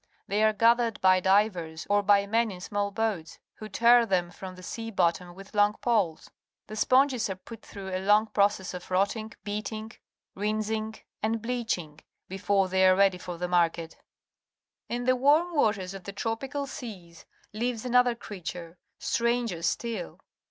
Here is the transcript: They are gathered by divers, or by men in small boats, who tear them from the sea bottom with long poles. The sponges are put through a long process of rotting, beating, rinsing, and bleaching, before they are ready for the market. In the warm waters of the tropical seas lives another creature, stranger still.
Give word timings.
They 0.27 0.41
are 0.43 0.51
gathered 0.51 0.99
by 0.99 1.19
divers, 1.19 1.85
or 1.87 2.01
by 2.01 2.25
men 2.25 2.49
in 2.49 2.59
small 2.59 2.89
boats, 2.89 3.37
who 3.57 3.69
tear 3.69 4.03
them 4.03 4.31
from 4.31 4.55
the 4.55 4.63
sea 4.63 4.89
bottom 4.89 5.35
with 5.35 5.53
long 5.53 5.73
poles. 5.75 6.31
The 6.65 6.75
sponges 6.75 7.29
are 7.29 7.35
put 7.35 7.61
through 7.63 7.89
a 7.93 8.01
long 8.03 8.25
process 8.25 8.73
of 8.73 8.89
rotting, 8.89 9.31
beating, 9.43 9.91
rinsing, 10.33 10.95
and 11.21 11.39
bleaching, 11.39 11.99
before 12.27 12.67
they 12.67 12.83
are 12.87 12.95
ready 12.95 13.19
for 13.19 13.37
the 13.37 13.47
market. 13.47 13.95
In 14.89 15.03
the 15.03 15.15
warm 15.15 15.53
waters 15.55 15.93
of 15.93 16.05
the 16.05 16.13
tropical 16.13 16.65
seas 16.65 17.27
lives 17.53 17.85
another 17.85 18.15
creature, 18.15 18.79
stranger 18.97 19.61
still. 19.61 20.19